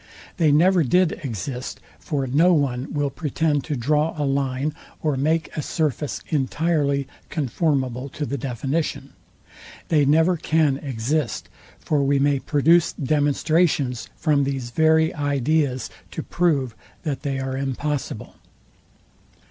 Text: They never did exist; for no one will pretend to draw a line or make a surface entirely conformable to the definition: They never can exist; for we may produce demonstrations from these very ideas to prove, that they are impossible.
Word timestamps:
They 0.37 0.51
never 0.51 0.83
did 0.83 1.19
exist; 1.23 1.79
for 1.99 2.25
no 2.25 2.53
one 2.55 2.91
will 2.91 3.11
pretend 3.11 3.63
to 3.65 3.75
draw 3.75 4.15
a 4.19 4.25
line 4.25 4.73
or 5.03 5.15
make 5.15 5.55
a 5.55 5.61
surface 5.61 6.23
entirely 6.29 7.05
conformable 7.29 8.09
to 8.09 8.25
the 8.25 8.35
definition: 8.39 9.13
They 9.89 10.03
never 10.05 10.37
can 10.37 10.77
exist; 10.79 11.49
for 11.77 12.01
we 12.01 12.17
may 12.17 12.39
produce 12.39 12.93
demonstrations 12.93 14.09
from 14.15 14.43
these 14.43 14.71
very 14.71 15.13
ideas 15.13 15.91
to 16.13 16.23
prove, 16.23 16.73
that 17.03 17.21
they 17.21 17.39
are 17.39 17.55
impossible. 17.55 18.33